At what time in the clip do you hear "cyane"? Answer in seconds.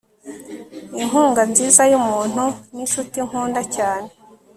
3.75-4.09